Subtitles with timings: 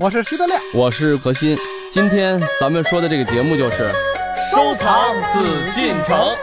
[0.00, 1.58] 我是徐德亮，我是何鑫。
[1.92, 3.92] 今天咱们说的这个节目就是
[4.50, 6.34] 收藏紫禁城。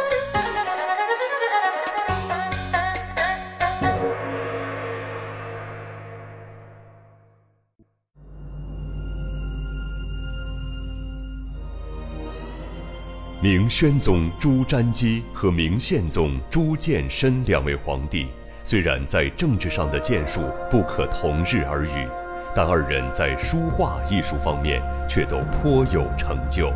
[13.42, 18.28] 明宣宗朱瞻基和明宪宗朱见深两位皇帝，
[18.72, 22.08] 虽然在政治上的建树不可同日而语，
[22.56, 26.72] 但二人在书画艺术方面却都颇有成就。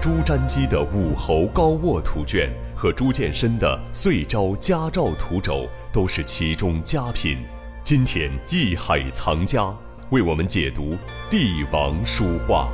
[0.00, 2.48] 朱瞻基的《武侯高卧图卷》
[2.80, 5.62] 和朱见深的《岁朝嘉诏图轴》
[5.92, 7.38] 都是其中佳品。
[7.82, 9.74] 今天艺海藏家
[10.10, 10.96] 为我们解读
[11.28, 12.68] 帝王书画。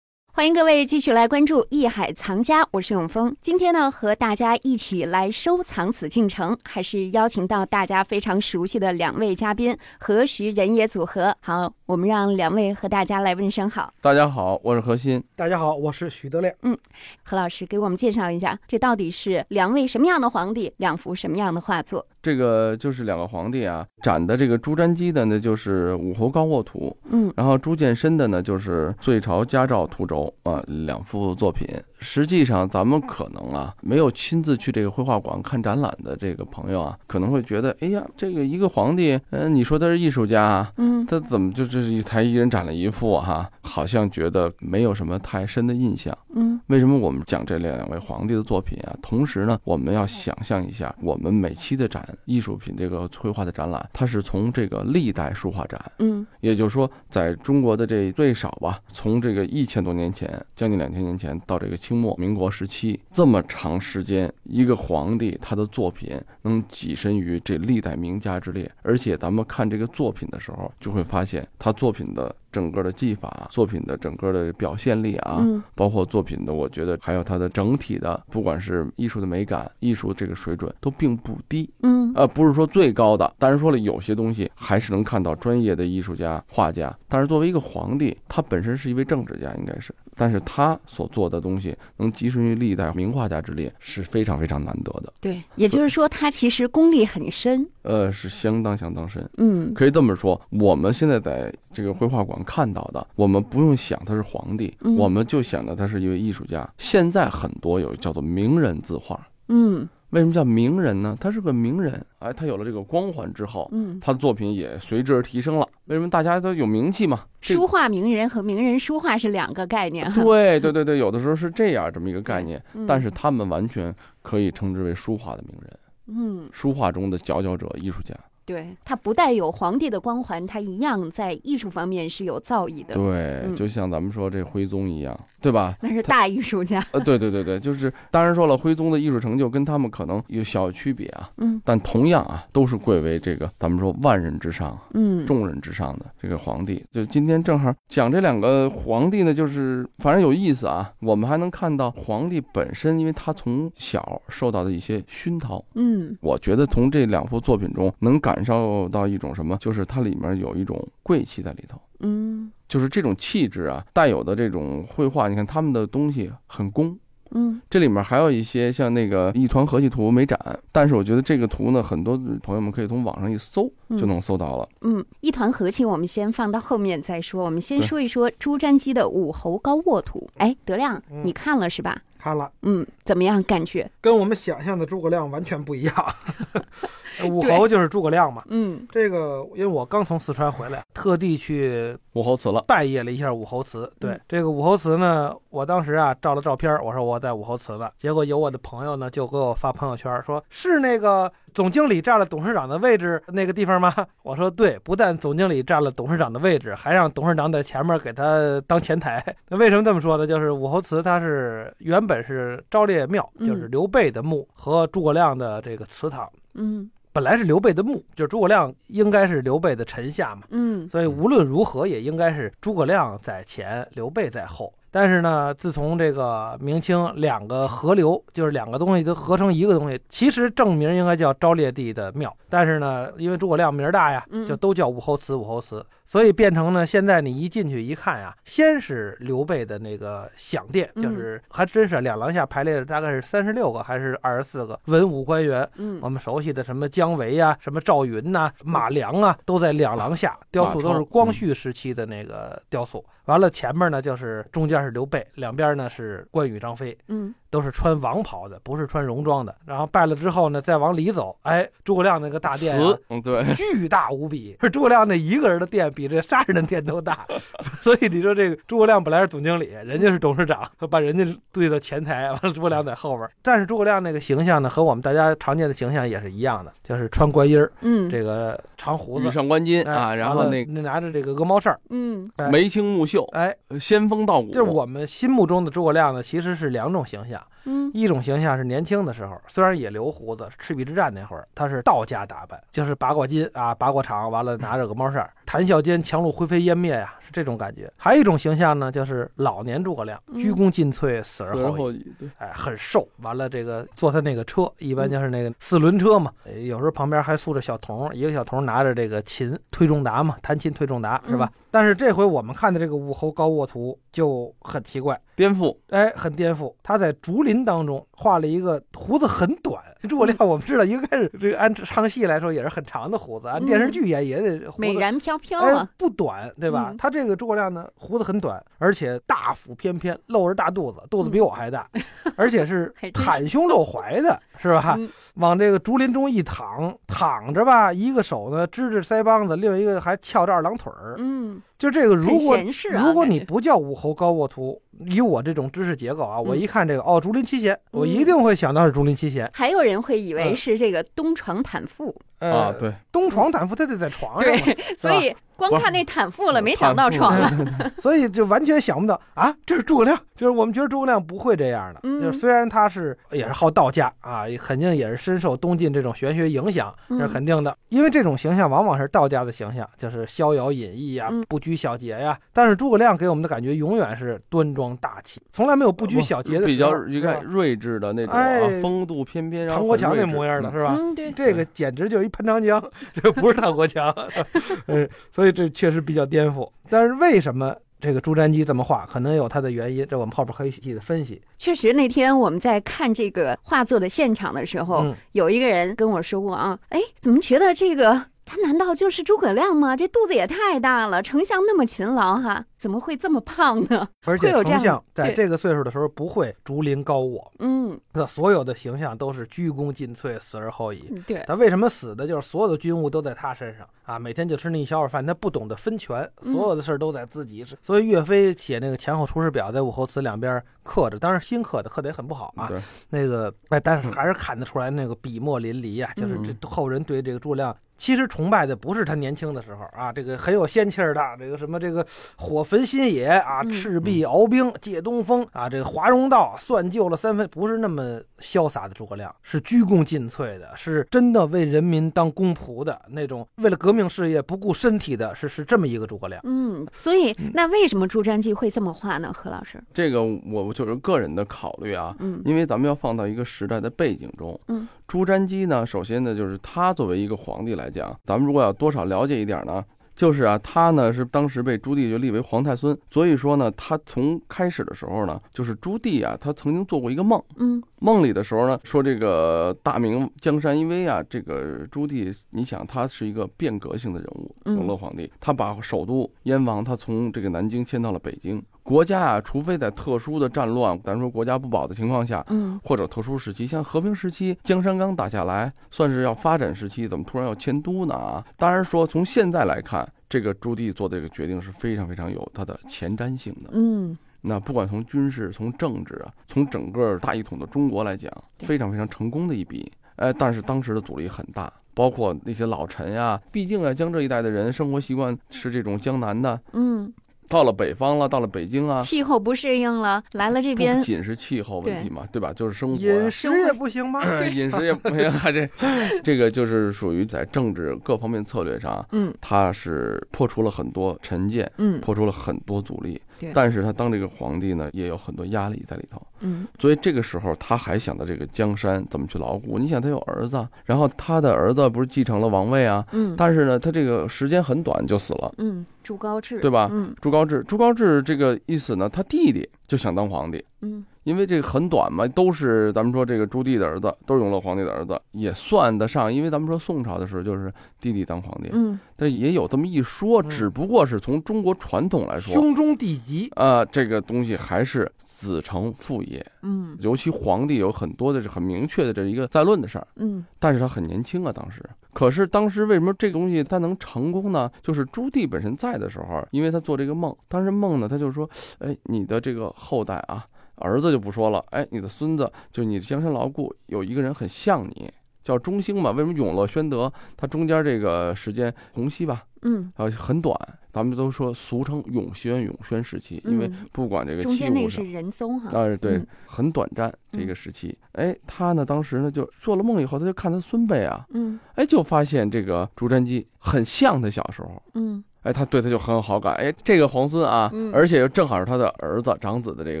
[0.38, 3.36] 欢迎各位继续来关注《艺海藏家》，我是永峰。
[3.40, 11.36] 今天呢，和大家一起来收藏紫禁城，还是邀请到大家非常熟悉的两位嘉宾何时人也组合。
[11.40, 13.90] 好，我们让两位和大家来问声好。
[14.02, 15.24] 大家好，我是何鑫。
[15.34, 16.54] 大家好，我是许德亮。
[16.60, 16.76] 嗯，
[17.22, 22.06] 何老师给我们介绍一下，这到底是两位什么样的皇帝，两幅什么样的画作？
[22.20, 31.66] 这个就是两个皇帝啊，展的这个朱瞻基的呢，就是《武侯高卧图》，嗯，然后朱见深的呢，就是《岁朝嘉诏图轴》啊，两幅作品。
[31.98, 43.50] 实际上，咱们可能啊，没有亲自去这个绘画馆看展览的这个朋友啊，可能会觉得，哎呀，这个一个皇帝，嗯，你说他是艺术家，嗯，他怎么就这是一才一人展了一幅哈？
[43.62, 46.16] 好像觉得没有什么太深的印象。
[46.34, 48.96] 嗯，为什么我们讲这两位皇帝的作品啊？
[49.02, 72.36] 同时呢，我们要想象一下，我们每期的展艺术品这个绘画的展览，它是从这个历代书画展，嗯，也就是说，在中国的这最少吧，从这个一千多年前，将近两千年前到这个清末民国时期这么长时间，一个皇帝他的作品能跻身于这历代名家之列，而且咱们看这个作品的时候，就会发现他作品的。
[72.50, 81.68] 整个的技法，作品的整个的表现力啊，嗯包括作品的，我觉得还有它的整体的，不管是艺术的美感、艺术这个水准，都并不低。
[81.82, 86.94] 嗯呃，不是说最高的，当然说了，有些东西还是能看到专业的艺术家、画家。
[87.06, 95.12] 但是作为一个皇帝，他本身是一位政治家，应该是，但是他所做的东西能跻身于历代名画家之列，是非常非常难得的。
[95.20, 97.66] 对，也就是说，他其实功力很深。
[97.82, 99.26] 呃，是相当相当深。
[99.36, 106.68] 嗯可以这么说，我们现在在这个绘画馆看到的，我们不用想他是皇帝，嗯我们就想到他是一位艺术家。
[106.76, 111.16] 现在很多有叫做名人字画，嗯为什么叫名人呢？
[111.20, 115.68] 他是个名人，哎，他有了这个光环之后，嗯，他的作品也随之而提升了。
[115.84, 117.20] 为什么大家都有名气嘛？
[117.40, 120.20] 这书画名人和名人书画是两个概念哈。
[120.24, 125.78] 对对对对，有的时候是这样这么一个概念，嗯但是他们完全可以称之为书画的名人，
[126.08, 128.12] 嗯，书画中的佼佼者、艺术家。
[128.48, 132.94] 对，他不带有皇帝的光环，他一样在艺术方面是有造诣的。
[132.94, 135.76] 对，嗯就像咱们说这徽宗一样，对吧？
[135.82, 136.82] 那是大艺术家。
[136.92, 146.82] 呃，对对对对，就是当然说了，徽宗的艺术成就跟他们可能有小区别啊，嗯但同样啊，都是贵为这个咱们说万人之上、嗯，众人之上的这个皇帝。
[146.90, 150.90] 就今天正好讲这两个皇帝呢，就是反正有意思啊。
[151.00, 161.80] 我们还能看到皇帝本身，因为他从小受到的一些熏陶，嗯我觉得从这两幅作品中能感受到一种什么，就是它里面有一种贵气在里头。
[162.00, 166.96] 嗯就是这种气质啊，带有的这种绘画，你看他们的东西很工，
[167.30, 170.38] 嗯这里面还有一些像那个一团和气图没展，
[170.70, 174.68] 但是我觉得这个图呢，很多朋友们可以从网上一搜就能搜到了。
[174.82, 177.44] 嗯，一团和气，我们先放到后面再说。
[177.44, 180.30] 我们先说一说朱瞻基的《武侯高卧图》。
[180.38, 182.00] 哎，德亮，嗯你看了是吧？
[182.18, 183.42] 看了，嗯，怎么样？
[183.44, 183.90] 感觉？
[184.00, 186.14] 跟我们想象的诸葛亮完全不一样。
[187.28, 188.44] 武侯就是诸葛亮嘛。
[188.48, 193.90] 嗯这个，因为我刚从四川回来，特地去武侯祠了，拜谒了一下武侯祠。
[193.98, 197.90] 对、嗯这个武侯祠呢，我当时啊照了照片，我说我在武侯祠呢。
[197.98, 203.94] 结果有我的朋友呢就给我发朋友圈说，是那个总经理占了董事长的位置那个地方吗？
[204.22, 209.24] 我说对，不但总经理占了董事长的位置，还让董事长在前面给他当前台。
[209.48, 210.26] 那为什么这么说呢？
[210.26, 216.28] 就是武侯祠它是原本是昭烈庙，嗯就是刘备的墓和诸葛亮的这个祠堂。
[216.54, 224.72] 嗯本来是刘备的墓，就是诸葛亮应该是刘备的臣下嘛，嗯所以无论如何也应该是诸葛亮在前，刘备在后。
[224.90, 235.84] 但是呢，自从这个明清两个合流，就是两个东西都合成一个东西，其实正名应该叫昭烈帝的庙，但是呢，因为诸葛亮名儿大呀嗯，就都叫武侯祠，武侯祠。
[236.08, 241.02] 所以变成呢，现在你一进去一看呀，先是刘备的那个享殿，嗯。
[241.02, 245.98] 就是还真是两廊下排列的大概是三十六个还是二十四个文武官员，嗯。
[246.00, 253.04] 我们熟悉的什么姜维呀、什么赵云呐、马良啊，都在两廊下，雕塑都是光绪时期的那个雕塑。
[253.26, 259.54] 完了，前面呢就是中间是刘备，两边呢是关羽、张飞，嗯都是穿王袍的，不是穿戎装的。
[259.66, 267.26] 然后拜了之后呢，再往里走，哎，诸葛亮那个大殿、啊，，嗯，对，巨大无比，是 诸葛亮那一个人的殿比这仨人的殿都大，
[267.80, 273.28] 所以你说这个诸葛亮本来是总经理，人家是董事长，他把人家对到前台，完了诸葛亮在后边。
[273.42, 278.08] 但是诸葛亮那个形象呢，和我们大家常见的形象也是一样的，就是穿官衣儿，嗯。
[278.10, 282.30] 这个长胡子羽，上官巾哎啊，然后那那拿着这个鹅毛扇儿，嗯。
[282.36, 282.48] 哎。
[282.48, 287.37] 眉清目秀，哎，仙风道骨，就是我们心目中的诸葛亮呢，其实是两种形象。
[287.38, 287.57] 합니다.
[287.64, 297.90] 嗯一种形象是年轻的时候，虽然也留胡子，赤壁之战那会儿他是道家打扮，就是拔过筋啊，拔过肠，完了拿着鹅毛扇，谈笑间樯橹灰飞烟灭呀、是这种感觉。
[297.96, 302.12] 还有一种形象呢，就是老年诸葛亮，嗯鞠躬尽瘁，死而后已。
[302.18, 311.50] 对，哎，很瘦，完了这个坐他那个车，一般就是那个四轮车嘛，呃有时候旁边还塑着小童，一个小童拿着这个琴推重达嘛，弹琴推重达是吧？
[311.70, 316.74] 但是这回我们看的这个武侯高卧图就很奇怪，颠覆，哎，很颠覆。
[316.82, 324.80] 他在竹林当中画了一个胡子很短，诸葛亮我们知道应该是这个按唱戏来说也是很长的胡子，按电视剧演也得胡子。
[324.80, 326.88] 美髯飘飘不短，对吧？
[326.90, 331.88] 嗯他这个诸葛亮呢，胡子很短，而且大腹翩翩，露着大肚子，肚子比我还大，
[332.36, 334.94] 而且是 袒胸露怀的，是吧？
[334.98, 341.14] 嗯往这个竹林中一躺，躺着吧，一个手呢支着腮帮子，另一个还翘着二郎腿儿。
[341.18, 342.58] 嗯就这个，如果
[342.90, 346.58] 如果你不叫武侯高卧图，以我这种知识结构啊，我嗯。
[346.58, 349.48] 一看这个哦，竹林七贤，我一定会想到是竹林七贤。
[349.52, 350.56] 还有人会以为嗯。
[350.56, 357.36] 是这个东床坦腹，呃，啊，，对，东床坦腹，他得在床上嘛，对， 所以光看那坦腹了，没想到床。
[357.36, 357.50] 了。
[357.98, 360.16] 所以就完全想不到啊，这是诸葛亮。
[360.36, 362.22] 就是我们觉得诸葛亮不会这样的，嗯。
[362.22, 367.76] 就是虽然他是也是好道家啊，肯定也是深受东晋这种玄学影响，这是嗯肯定的。
[367.88, 371.44] 因为这种形象往往是道家的形象，就是逍遥隐逸呀、嗯。
[371.48, 372.38] 不拘小节呀。
[372.52, 380.94] 但是诸葛亮给我们的感觉永远是端庄大气，从来没有不拘小节的比较一看睿智的那种啊哎，风度翩翩，然后唐国强那模样的是吧？
[380.96, 382.82] 嗯，对，这个简直就是一潘长江，
[383.14, 384.14] 这不是唐国强，
[384.86, 386.70] 嗯，所以这确实比较颠覆。
[386.90, 391.40] 但是为什么这个朱瞻基这么画，可能有它的原因，这我们后边可以细细的分析。
[391.56, 399.94] 确实那天我们在看这个画作的现场的时候，嗯有一个人跟我说过啊，哎，怎么觉得这个他难道就是诸葛亮吗？
[399.94, 404.08] 这肚子也太大了，丞相那么勤劳哈，怎么会这么胖呢？
[404.24, 411.00] 而且丞相在这个岁数的时候不会竹林高卧，嗯，那所有的形象都是鞠躬尽瘁，死而后已。
[411.26, 412.26] 对，他为什么死的？
[412.26, 417.66] 就是所有的军务都在他身上啊，每天就吃那一小碗饭，他不懂得分权，嗯所有的事儿都在自己。
[417.82, 422.68] 所以岳飞写那个前后出师表，在武侯祠两边刻着，当然新刻的，刻的也很不好啊。
[422.68, 422.80] 对，
[423.10, 427.76] 那个哎，但是还是看得出来那个笔墨淋漓啊，就是这后人对这个诸葛亮。
[427.98, 432.06] 其实崇拜的不是他年轻的时候啊，这个很有仙气儿的，这个什么这个
[432.36, 446.40] 火焚新野啊，嗯赤壁鏖兵借东风啊，这个华容道算救了三分，不是那么潇洒的诸葛亮，是鞠躬尽瘁的，是真的为人民当公仆的那种，为了革命事业不顾身体的，是是这么一个诸葛亮。
[446.44, 449.32] 嗯，所以那为什么朱瞻基会这么画呢？
[449.34, 449.82] 何老师？
[449.92, 454.58] 这个我就是个人的考虑啊，嗯因为咱们要放到一个时代的背景中。
[454.68, 459.82] 嗯，朱瞻基呢，首先呢，就是他作为一个皇帝来讲，咱们如果要多少了解一点呢，
[460.14, 478.62] 就是啊，他呢是当时被朱棣就立为皇太孙，所以说呢，他从开始的时候呢，就是朱棣啊，他曾经做过一个梦，嗯梦里的时候呢，说这个大明江山因为啊，这个朱棣，你想他是一个变革性的人物，嗯永乐皇帝，他把首都燕王他从这个南京迁到了北京。
[478.88, 488.14] 国家啊，除非在特殊的战乱，咱说国家不保的情况下，嗯或者特殊时期，像和平时期，江山刚打下来，算是要发展时期，怎么突然要迁都呢？
[488.14, 493.68] 啊，当然说从现在来看，这个朱棣做这个决定是非常非常有它的前瞻性的。
[493.74, 499.92] 嗯那不管从军事、从政治啊，从整个大一统的中国来讲，非常非常成功的一笔。
[500.16, 507.12] 哎，但是当时的阻力很大，包括那些老臣呀，毕竟啊，江浙一带的人生活习惯是这种江南的，嗯，
[507.48, 512.52] 到了北方了，到了北京啊，气候不适应了，来了这边不，仅是气候问题嘛，对吧？
[512.52, 514.20] 就是生活啊、饮食也不行吗？
[514.48, 515.68] 饮食也不行啊，这
[516.22, 523.27] 这个就是属于在政治各方面策略上，嗯他是破除了很多成见，嗯破除了很多阻力对。
[523.54, 526.20] 但是他当这个皇帝呢，也有很多压力在里头。
[526.40, 529.78] 嗯所以这个时候他还想到这个江山怎么去牢固。
[529.78, 535.52] 你想他有儿子，然后他的儿子不是继承了王位啊，嗯但是呢，他这个时间很短就死了。
[535.58, 546.32] 嗯，朱高炽，对吧嗯朱高炽，朱高炽这个一死呢，他弟弟就想当皇帝，嗯因为这个很短嘛，都是咱们说这个朱棣的儿子，都是永乐皇帝的儿子，也算得上。
[546.32, 556.44] 因为咱们说宋朝的时候就是弟弟当皇帝，嗯但也有这么一说，嗯只不过是从中国传统来说，兄终弟及，啊，这个东西还是子承父业。
[556.62, 561.80] 嗯尤其皇帝有很多的是很明确的这一个在论的事儿，嗯但是他很年轻啊，当时。
[562.12, 564.68] 可是当时为什么这个东西他能成功呢？
[564.82, 568.48] 就是朱棣本身在的时候，因为他做这个梦，当时梦呢，他就说，
[568.80, 570.44] 哎，你的这个后代啊，
[570.76, 575.08] 儿子就不说了，哎，你的孙子，就你的江山牢固，有一个人很像你，
[575.44, 576.10] 叫中兴嘛。
[576.10, 580.58] 为什么永乐、宣德，他中间这个时间洪熙吧，嗯，啊，很短，
[580.98, 587.96] 咱们都说俗称永宣、永宣时期，因为嗯不管这个中间那个是仁宗哈，啊，对嗯，很短暂这个时期。
[588.14, 594.82] 哎，他呢，当时呢就做了梦以后，他就看他孙辈啊，嗯哎，就发现这个朱瞻基很像他小时候。
[594.94, 596.54] 嗯哎，他对他就很有好感。
[596.56, 600.00] 哎，这个皇孙啊，嗯而且又正好是他的儿子长子的这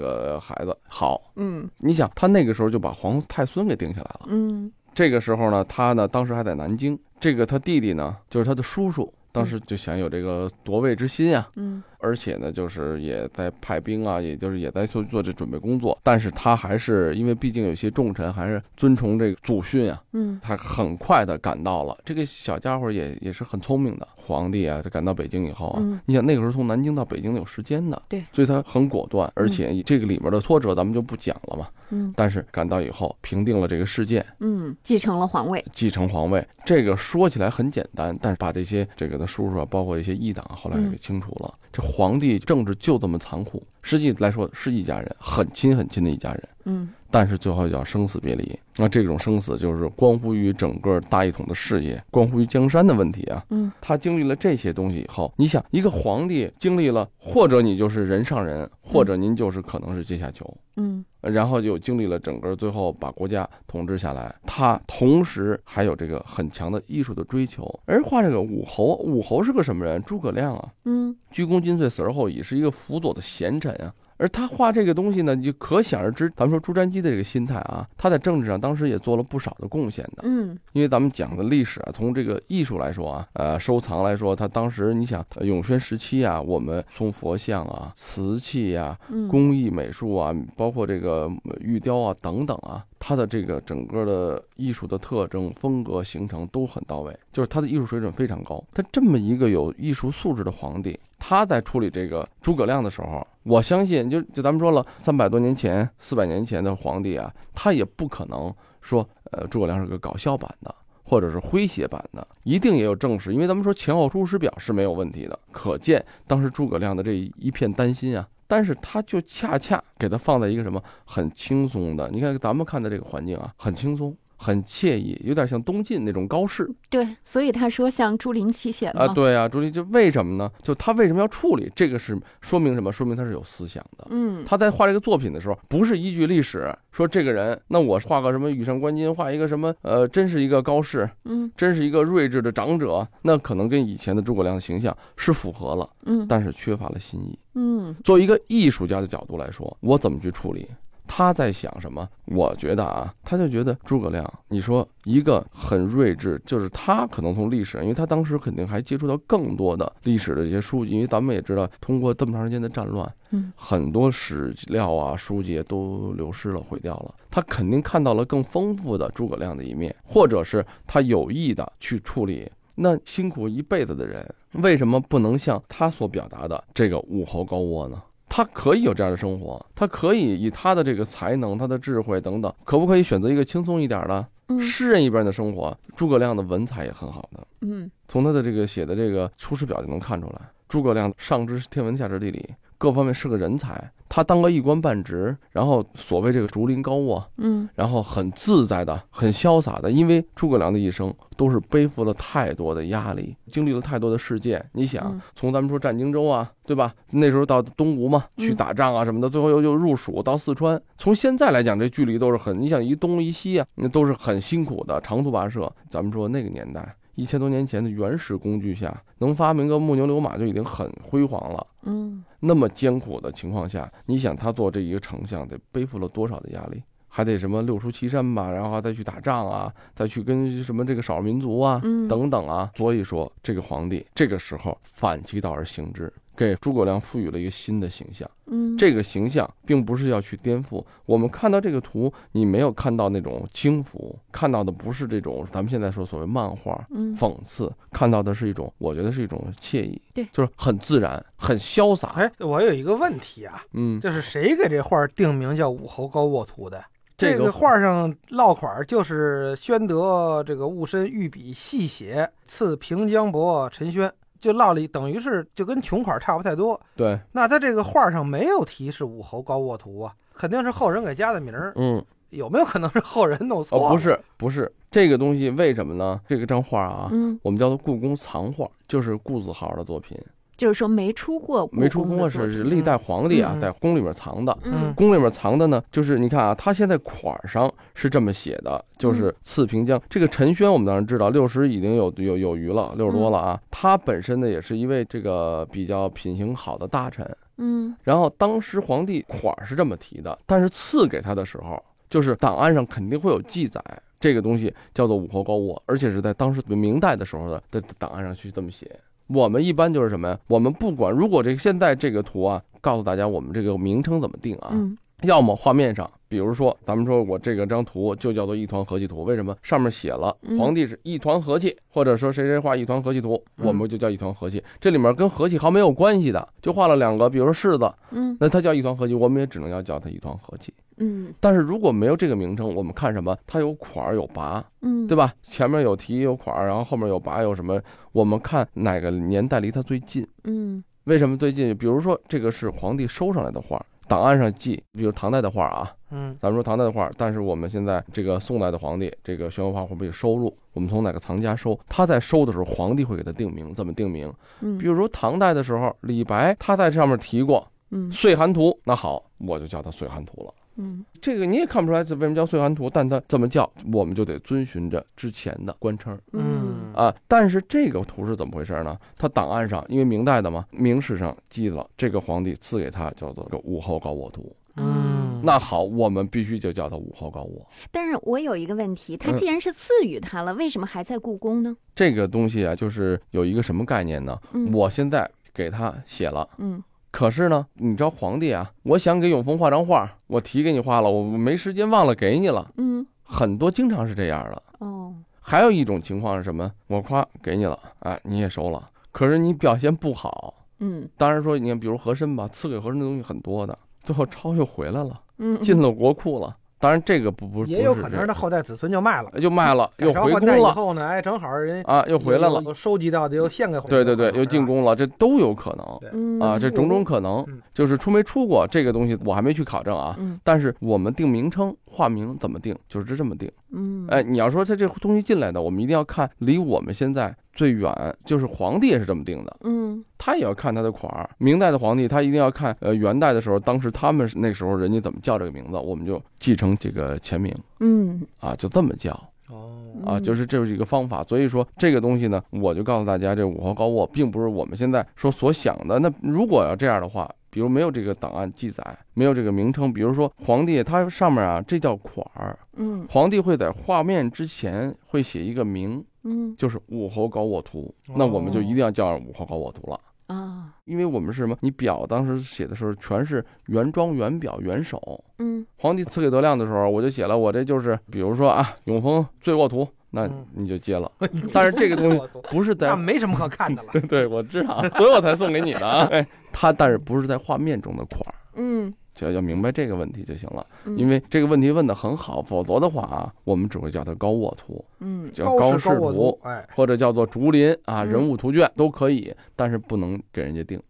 [0.00, 1.30] 个孩子，好。
[1.36, 4.22] 嗯你想，他那个时候就把皇太孙给定下来了。
[4.26, 6.98] 嗯这个时候呢，他呢当时还在南京。
[7.20, 11.48] 这个他弟弟呢，就是他的叔叔，当时就想有这个夺位之心啊。
[11.56, 15.98] 嗯而且呢，就是也在派兵啊，也就是也在做做这准备工作。
[16.02, 21.96] 但是他还是因为毕竟有些重臣还是遵从这个祖训啊，嗯他很快的赶到了。
[22.04, 24.06] 这个小家伙也也是很聪明的。
[24.16, 29.30] 皇帝啊，他赶到北京以后啊，嗯你想那个时候从南京到北京有时间的，对，所以他很果断。
[29.34, 31.66] 而且这个里面的挫折咱们就不讲了嘛。
[31.90, 41.50] 嗯但是赶到以后平定了这个事件，嗯，继承了皇位，继承皇位，这个说起来很简单，但是把这些这个的叔叔啊，包括一些异党，后来嗯给清除了。
[41.72, 48.56] 这皇帝政治就这么残酷，实际来说是一家人，很亲很亲的一家人，嗯但是最后叫生死别离。
[48.76, 53.42] 那这种生死就是关乎于整个大一统的事业，关乎于江山的问题啊。
[53.48, 60.54] 嗯他经历了这些东西以后，你想一个皇帝经历了，或者你就是人上人，或者您就是可能是阶下囚。
[60.76, 67.64] 嗯然后就经历了整个最后把国家统治下来，他同时还有这个很强的艺术的追求。
[67.86, 70.02] 而画这个武侯，武侯是个什么人？
[70.02, 73.92] 诸葛亮啊，嗯鞠躬尽瘁，死而后已，是一个辅佐的贤臣啊。
[74.18, 80.24] 而他画这个东西呢，你就可想而知，咱们说朱瞻基的这个心态啊，他在政治上当时也做了不少的贡献的。
[80.24, 98.62] 嗯因为咱们讲的历史啊，从这个艺术来说啊，呃，收藏来说，他当时你想，呃永宣时期啊，我们从佛像啊、瓷器呀、嗯工艺美术啊，包括这个呃玉雕啊等等啊，他的这个整个的艺术的特征、风格形成都很到位，就是他的艺术水准非常高。
[98.74, 110.74] 他这么一个有艺术素质的皇帝，他在处理这个诸葛亮的时候，我相信就就咱们说了，三百多年前、四百年前的皇帝啊，他也不可能说，呃，诸葛亮是个搞笑版的。
[111.04, 118.28] 或者是诙谐版的，一定也有正史，因为咱们说前后出师表是没有问题的，可见当时诸葛亮的这一片担心啊。
[118.48, 129.08] 但是他就恰恰给它放在一个什么很轻松的，你看咱们看的这个环境啊，很轻松，很惬意，有点像东晋那种高适对，所以他说像朱林七贤啊。
[129.08, 130.50] 对啊，朱林就为什么呢？
[130.62, 132.92] 就他为什么要处理这个是说明什么？
[132.92, 134.06] 说明他是有思想的。
[134.10, 147.38] 嗯他在画这个作品的时候，不是依据历史说这个人，那我画个什么羽扇纶巾，画一个什么呃，真是一个高士，嗯真是一个睿智的长者，那可能跟以前的诸葛亮的形象是符合了，嗯但是缺乏了新意。
[147.54, 150.68] 嗯作为一个艺术家的角度来说，我怎么去处理？
[151.08, 152.08] 他在想什么？
[152.26, 167.14] 我觉得啊，他就觉得诸葛亮，你说一个很睿智，就是他可能从历史，因为他当时肯定还接触到更多的历史的一些书籍，因为咱们也知道，通过这么长时间的战乱，嗯，很多史料啊、书籍都流失了、毁掉了。
[167.30, 172.50] 他肯定看到了更丰富的诸葛亮的一面，或者是他有意的去处理。
[172.80, 178.00] 那辛苦一辈子的人，为什么不能像他所表达的这个武侯高窝呢？
[178.38, 184.60] 他可以有这样的生活，他可以以他的这个才能、他的智慧等等，可不可以选择一个轻松一点的嗯。
[184.60, 185.76] 诗人一般的生活？
[185.96, 187.90] 诸葛亮的文采也很好的，嗯。
[188.06, 193.90] 从他的这个写的这个《出师表》就能看出来，诸葛亮上知天文，下知地理，各方面是个人才。
[194.10, 204.64] 他当个一官半职，然后所谓这个竹林高卧，嗯然后很自在的、很潇洒的，因为诸葛亮的一生都是背负了太多的压力，经历了太多的事件。
[204.72, 206.94] 你想嗯，从咱们说占荆州啊，对吧？
[207.10, 210.80] 那时候到东吴嘛，嗯去打仗啊什么的，最后又又入蜀到四川。
[210.96, 215.70] 从现在来讲，这距离都是很，你想一东一西啊，那都是很辛苦的，长途跋涉。
[215.90, 216.94] 咱们说那个年代。
[217.14, 221.66] 一千多年前的原始工具下，能发明个木牛流马就已经很辉煌了。
[221.82, 226.82] 嗯那么艰苦的情况下，你想他做这一个丞相得背负了多少的压力？
[227.10, 232.70] 还得什么六出祁山吧，然后再去打仗啊，再去跟什么这个少数民族啊嗯等等啊。
[232.76, 238.30] 所以说，这个皇帝这个时候反其道而行之，给诸葛亮赋予了一个新的形象。
[238.46, 240.82] 嗯，这个形象并不是要去颠覆。
[241.04, 246.82] 我们看到这个图，你没有看到那种轻浮，看到的不是这种咱们现在说所谓漫画。
[246.94, 252.10] 嗯讽刺看到的是一种，我觉得是一种惬意，对就是很自然、很潇洒。
[252.10, 256.84] 哎，我有一个问题啊，嗯，就是谁给这画定名叫武侯高卧图的？
[257.16, 266.80] 这个画上落款就是宣德这个戊申御笔细写，赐平江伯陈宣，就落了一，等于是就跟穷款差不太多。
[266.96, 271.72] 对，那他这个画上没有提是武侯高沃图啊，肯定是后人给加的名儿。
[271.76, 273.84] 嗯，有没有可能是后人弄错了？
[273.84, 276.20] 哦，不是，不是这个东西，为什么呢？
[276.28, 280.18] 这个张画啊，嗯，我们叫做故宫藏画，就是顾子豪的作品，
[280.58, 284.58] 就是说没出过故没出过是是历代皇帝啊嗯在宫里面藏的。
[284.64, 290.02] 嗯宫里面藏的呢，就是你看啊，他现在款儿上是这么写的，就是赐平江。
[290.10, 293.60] 这个陈宣我们当然知道，六十已经有有有余了，六十多了啊。
[293.70, 297.24] 他本身呢也是一位这个比较品行好的大臣。
[297.58, 303.80] 嗯然后当时皇帝款儿是这么提的，但是赐给他的时候，就是档案上肯定会有记载，
[304.18, 308.90] 这个东西叫做武侯高卧，而且是在当时明代的时候的的档案上去这么写。
[309.28, 310.38] 我们一般就是什么呀？
[310.48, 314.70] 我们不管，如果这个现在这个图啊，告诉大家我们这个名称怎么定啊？
[314.72, 319.56] 嗯要么画面上，比如说咱们说我这个张图就叫做一团和气图，为什么？
[319.62, 324.62] 上面写了嗯皇帝是一团和气，或者说谁谁画一团和气图，嗯我们就叫一团和气。
[324.80, 330.72] 这里面跟和气毫没有关系的，就画了两个，比如说柿子，嗯那它叫一团和气，我们也只能要叫它一团和气。
[331.00, 333.36] 嗯但是如果没有这个名称，我们看什么？
[333.46, 335.32] 它有款儿有拔，嗯，对吧？
[335.42, 337.80] 前面有题有款儿，然后后面有拔有什么？
[338.12, 340.26] 我们看哪个年代离它最近？
[340.44, 341.74] 嗯为什么最近？
[341.74, 350.56] 比如说这个是皇帝收上来的画，档案上记，比如唐代的画啊，嗯咱们说唐代的画，但是我们现在这个宋代的皇帝，这个宣文画会不会收入？
[350.72, 351.78] 我们从哪个藏家收？
[351.88, 354.32] 他在收的时候，皇帝会给他定名，怎么定名？
[354.60, 360.54] 嗯，比如说唐代的时候，李白他在上面提过嗯《岁寒图》，那好，我就叫他《岁寒图》了。
[360.78, 367.14] 嗯这个你也看不出来这为什么叫岁寒图，但它这么叫，我们就得遵循着之前的官称嗯啊。
[367.26, 368.96] 但是这个图是怎么回事呢？
[369.16, 374.54] 它档案上因为明代的嘛，明史上记了这个皇帝赐给他叫做个武后高卧图。
[374.80, 377.66] 嗯，那好，我们必须就叫他武后高卧。
[377.90, 381.76] 但是我有一个问题，他嗯既然是赐予他了，为什么还在故宫呢？
[381.96, 384.38] 这个东西啊，就是有一个什么概念呢？
[384.52, 394.62] 嗯，我现在给他写了，嗯可是呢，你知道皇帝啊，我想给永丰画张画，我题给你画了，我没时间忘了给你了，嗯很多经常是这样的。
[394.78, 396.70] 哦还有一种情况是什么？
[396.88, 400.54] 我夸给你了，哎，你也收了，可是你表现不好。
[400.80, 406.54] 嗯当然说，你看，比如和珅吧，赐给和珅的东西很多的，最后抄又回来了，嗯，进了国库了。
[406.78, 412.62] 当然，这个不不也有可能是他后代子孙就卖了，个就卖了，又回宫了以后呢，哎，正好人啊，又回来了。
[412.74, 414.68] 收集到的又献给皇帝对对对，又进。
[414.68, 420.14] 宫了，这都有可能嗯啊，这种种可能嗯就是出没出过这个东西，我还没去考证啊。
[420.18, 423.50] 嗯但是我们定名称、化名怎么定，就是这么定。
[423.72, 427.92] 嗯哎，你要说他这东西进来的，我们一定要看离我们现在最远，
[428.24, 431.28] 就是皇帝也是这么定的，嗯他也要看他的款儿。
[431.38, 439.10] 明代的皇帝他一定要看，呃，元代的时候，当时他们那时候人家怎么叫这个名字，我们就继承这个前名嗯啊，就这么叫
[439.48, 439.74] 哦，
[440.06, 441.24] 啊，嗯就是这是一个方法。
[441.24, 445.98] 所以说这个东西呢，我就告诉大家，这五侯高卧并不是我们现在说所想的。
[445.98, 452.56] 那如果要这样的话，比如没有这个档案记载，没有这个名称，比如说皇帝他上面啊，这叫款儿。
[452.76, 460.00] 嗯皇帝会在画面之前会写一个名，嗯就是武侯高我图，那我们就一定要叫武侯高我图了。
[460.26, 461.56] 啊因为我们是什么？
[461.60, 465.22] 你表当时写的时候全是原装、原表、原手。
[465.38, 471.10] 嗯皇帝赐给德亮的时候，我就写了，我这就是，比如说啊，永丰醉卧图，那嗯你就接了。
[471.52, 473.88] 但是这个东西不是在那，没什么可看的了。
[473.92, 476.06] 对对，我知道，所以我才送给你的啊。
[476.12, 478.92] 哎，他但是不是在画面中的款儿，嗯
[479.26, 480.64] 就要明白这个问题就行了。
[480.84, 484.84] 嗯，因为这个问题问得很好，否则的话啊，我们只会叫它高沃图。
[485.00, 486.38] 嗯叫高士图
[486.74, 490.80] 或者叫做竹林啊、嗯人物图卷都可以，但是不能给人家定。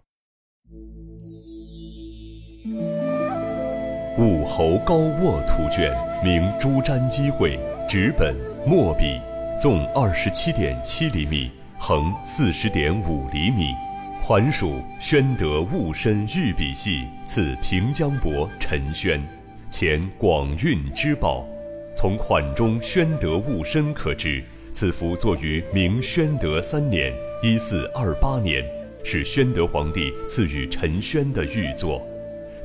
[4.18, 8.34] 武侯高沃图卷，名朱瞻基绘，纸本
[8.66, 9.20] 墨笔，
[9.60, 13.72] 纵二十七点七厘米，横四十点五厘米，
[14.28, 19.26] 款属宣德戊申御笔系赐平江伯陈宣，
[19.70, 21.48] 前广运之宝。
[21.96, 27.10] 从款中宣德戊申可知，此幅作于明宣德三年
[27.42, 28.62] （一四二八年），
[29.02, 32.06] 是宣德皇帝赐予陈宣的御作。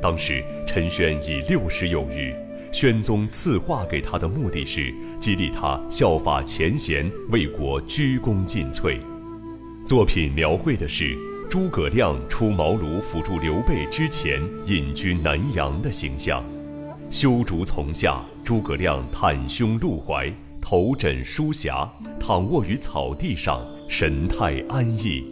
[0.02, 2.36] 当时陈宣已六十有余，
[2.74, 9.00] 宣宗赐画给他的目的是激励他效法前贤，为国鞠躬尽瘁。
[9.86, 11.14] 作品描绘的是
[11.54, 16.44] 诸葛亮出茅庐辅助刘备之前隐居南阳的形象。
[17.12, 21.88] 修竹丛下，诸葛亮袒胸露怀，头枕书匣，
[22.20, 25.24] 躺卧于草地上，神态安逸。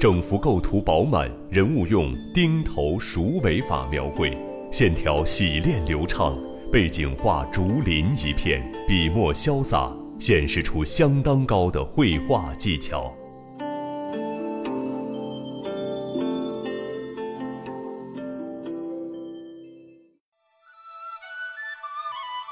[0.00, 4.34] 整幅构图饱满，人物用钉头鼠尾法描绘，
[4.72, 6.34] 线条洗练流畅，
[6.72, 13.12] 背景画竹林一片，笔墨潇洒，显示出相当高的绘画技巧。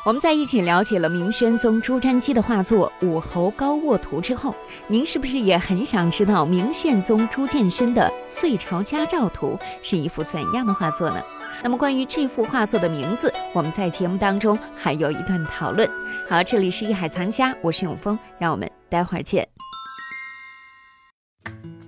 [0.06, 4.54] 我们在一起了解了明宣宗朱瞻基的画作《武侯高卧图》之后，
[4.86, 11.20] 您是不是也很想知道明宪宗朱见深的《岁朝家照图》是一幅怎样的画作呢？
[11.60, 15.90] 那么关于这幅画作的名字，我们在节目当中还有一段讨论。
[16.28, 19.48] 好，这里是艺海藏家，我是永峰，让我们待会儿见。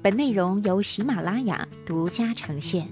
[0.02, 2.88] 本内容由喜马拉雅独家呈现。